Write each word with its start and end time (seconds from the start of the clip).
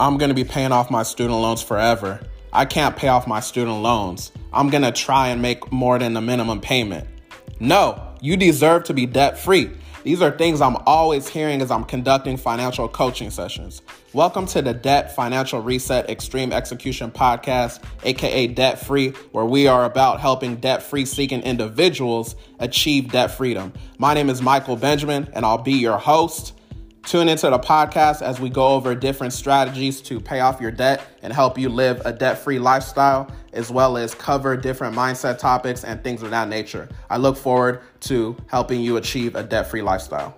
I'm 0.00 0.18
going 0.18 0.30
to 0.30 0.34
be 0.34 0.42
paying 0.42 0.72
off 0.72 0.90
my 0.90 1.04
student 1.04 1.38
loans 1.38 1.62
forever. 1.62 2.18
I 2.52 2.64
can't 2.64 2.96
pay 2.96 3.06
off 3.06 3.28
my 3.28 3.38
student 3.38 3.80
loans. 3.80 4.32
I'm 4.52 4.68
going 4.68 4.82
to 4.82 4.90
try 4.90 5.28
and 5.28 5.40
make 5.40 5.70
more 5.70 6.00
than 6.00 6.14
the 6.14 6.20
minimum 6.20 6.60
payment. 6.60 7.06
No, 7.60 8.02
you 8.20 8.36
deserve 8.36 8.82
to 8.84 8.94
be 8.94 9.06
debt 9.06 9.38
free. 9.38 9.70
These 10.02 10.20
are 10.20 10.32
things 10.32 10.60
I'm 10.60 10.76
always 10.84 11.28
hearing 11.28 11.62
as 11.62 11.70
I'm 11.70 11.84
conducting 11.84 12.36
financial 12.36 12.88
coaching 12.88 13.30
sessions. 13.30 13.82
Welcome 14.12 14.46
to 14.46 14.62
the 14.62 14.74
Debt 14.74 15.14
Financial 15.14 15.60
Reset 15.60 16.10
Extreme 16.10 16.52
Execution 16.52 17.12
Podcast, 17.12 17.80
aka 18.02 18.48
Debt 18.48 18.84
Free, 18.84 19.10
where 19.30 19.44
we 19.44 19.68
are 19.68 19.84
about 19.84 20.18
helping 20.18 20.56
debt 20.56 20.82
free 20.82 21.04
seeking 21.04 21.40
individuals 21.42 22.34
achieve 22.58 23.12
debt 23.12 23.30
freedom. 23.30 23.72
My 23.98 24.12
name 24.12 24.28
is 24.28 24.42
Michael 24.42 24.76
Benjamin, 24.76 25.30
and 25.34 25.46
I'll 25.46 25.58
be 25.58 25.74
your 25.74 25.98
host. 25.98 26.52
Tune 27.06 27.28
into 27.28 27.50
the 27.50 27.58
podcast 27.58 28.22
as 28.22 28.40
we 28.40 28.48
go 28.48 28.68
over 28.68 28.94
different 28.94 29.34
strategies 29.34 30.00
to 30.00 30.18
pay 30.18 30.40
off 30.40 30.58
your 30.58 30.70
debt 30.70 31.06
and 31.22 31.34
help 31.34 31.58
you 31.58 31.68
live 31.68 32.00
a 32.06 32.12
debt 32.12 32.38
free 32.38 32.58
lifestyle, 32.58 33.30
as 33.52 33.70
well 33.70 33.98
as 33.98 34.14
cover 34.14 34.56
different 34.56 34.96
mindset 34.96 35.38
topics 35.38 35.84
and 35.84 36.02
things 36.02 36.22
of 36.22 36.30
that 36.30 36.48
nature. 36.48 36.88
I 37.10 37.18
look 37.18 37.36
forward 37.36 37.82
to 38.00 38.36
helping 38.46 38.80
you 38.80 38.96
achieve 38.96 39.36
a 39.36 39.42
debt 39.42 39.70
free 39.70 39.82
lifestyle. 39.82 40.34